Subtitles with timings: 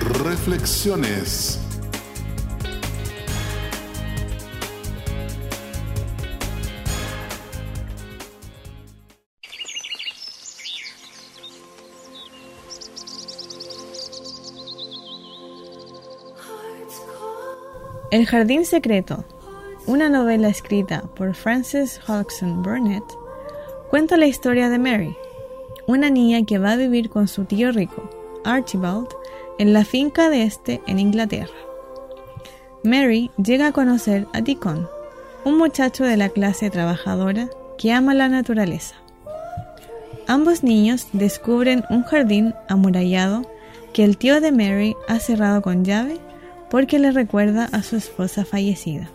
[0.00, 1.60] Reflexiones.
[18.10, 19.24] El Jardín Secreto,
[19.86, 23.04] una novela escrita por Frances Hodgson Burnett,
[23.90, 25.16] cuenta la historia de Mary,
[25.86, 28.08] una niña que va a vivir con su tío rico,
[28.44, 29.19] Archibald,
[29.60, 31.52] en la finca de este en Inglaterra.
[32.82, 34.88] Mary llega a conocer a Deacon,
[35.44, 38.94] un muchacho de la clase trabajadora que ama la naturaleza.
[40.26, 43.42] Ambos niños descubren un jardín amurallado
[43.92, 46.16] que el tío de Mary ha cerrado con llave
[46.70, 49.10] porque le recuerda a su esposa fallecida.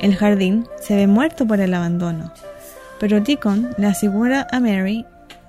[0.00, 2.32] El jardín se ve muerto por el abandono,
[3.00, 5.04] pero Deacon le asegura a Mary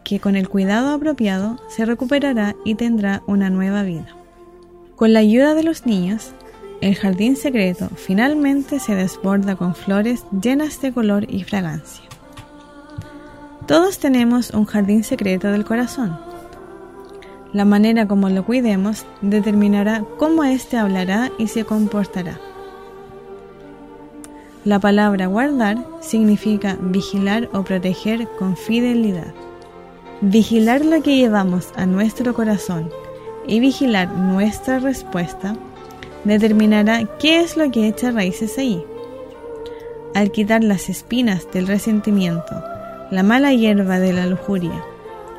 [0.09, 4.07] que con el cuidado apropiado se recuperará y tendrá una nueva vida.
[4.95, 6.33] Con la ayuda de los niños,
[6.81, 12.03] el jardín secreto finalmente se desborda con flores llenas de color y fragancia.
[13.67, 16.17] Todos tenemos un jardín secreto del corazón
[17.51, 22.39] la manera como lo cuidemos determinará cómo éste hablará y se comportará.
[24.65, 29.33] La palabra guardar significa vigilar o proteger con fidelidad.
[30.21, 32.91] Vigilar lo que llevamos a nuestro corazón
[33.47, 35.55] y vigilar nuestra respuesta
[36.25, 38.83] determinará qué es lo que echa raíces ahí.
[40.13, 42.61] Al quitar las espinas del resentimiento,
[43.11, 44.83] la mala hierba de la lujuria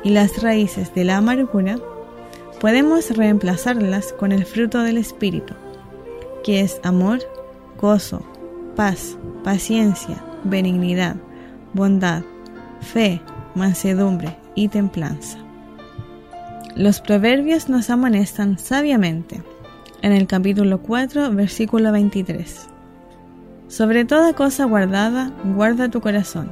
[0.03, 1.77] y las raíces de la amargura,
[2.59, 5.53] podemos reemplazarlas con el fruto del Espíritu,
[6.43, 7.19] que es amor,
[7.79, 8.23] gozo,
[8.75, 11.17] paz, paciencia, benignidad,
[11.73, 12.23] bondad,
[12.81, 13.21] fe,
[13.53, 15.37] mansedumbre y templanza.
[16.75, 19.41] Los proverbios nos amonestan sabiamente
[20.01, 22.67] en el capítulo 4, versículo 23.
[23.67, 26.51] Sobre toda cosa guardada, guarda tu corazón,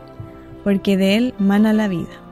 [0.64, 2.30] porque de él mana la vida.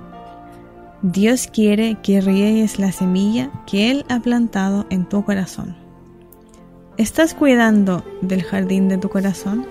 [1.04, 5.76] Dios quiere que riegues la semilla que Él ha plantado en tu corazón.
[6.98, 9.68] ¿Estás cuidando del jardín de tu corazón?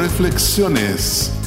[0.00, 1.39] Reflexiones